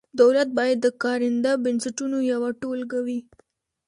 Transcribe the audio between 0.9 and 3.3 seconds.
کارنده بنسټونو یوه ټولګه وي.